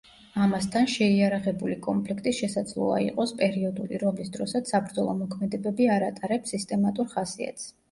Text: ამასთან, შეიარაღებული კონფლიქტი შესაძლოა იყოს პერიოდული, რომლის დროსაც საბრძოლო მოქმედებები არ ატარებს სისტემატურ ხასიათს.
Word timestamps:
ამასთან, 0.43 0.87
შეიარაღებული 0.93 1.75
კონფლიქტი 1.87 2.33
შესაძლოა 2.37 2.97
იყოს 3.09 3.35
პერიოდული, 3.43 4.01
რომლის 4.05 4.33
დროსაც 4.39 4.73
საბრძოლო 4.75 5.17
მოქმედებები 5.23 5.91
არ 5.99 6.09
ატარებს 6.11 6.57
სისტემატურ 6.57 7.15
ხასიათს. 7.17 7.73